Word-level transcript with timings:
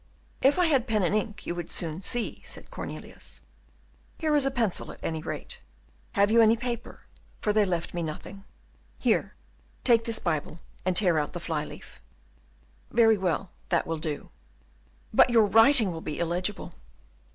"If 0.41 0.57
I 0.57 0.65
had 0.65 0.87
pen 0.87 1.03
and 1.03 1.13
ink 1.15 1.45
you 1.45 1.53
would 1.53 1.69
soon 1.69 2.01
see," 2.01 2.41
said 2.43 2.71
Cornelius. 2.71 3.39
"Here 4.17 4.35
is 4.35 4.47
a 4.47 4.49
pencil, 4.49 4.91
at 4.91 4.99
any 5.03 5.21
rate." 5.21 5.59
"Have 6.13 6.31
you 6.31 6.41
any 6.41 6.57
paper? 6.57 7.01
for 7.39 7.53
they 7.53 7.59
have 7.59 7.69
left 7.69 7.93
me 7.93 8.01
nothing." 8.01 8.43
"Here, 8.97 9.35
take 9.83 10.05
this 10.05 10.17
Bible, 10.17 10.59
and 10.85 10.95
tear 10.95 11.19
out 11.19 11.33
the 11.33 11.39
fly 11.39 11.65
leaf." 11.65 12.01
"Very 12.89 13.19
well, 13.19 13.51
that 13.69 13.85
will 13.85 13.99
do." 13.99 14.31
"But 15.13 15.29
your 15.29 15.45
writing 15.45 15.91
will 15.91 16.01
be 16.01 16.17
illegible." 16.17 16.73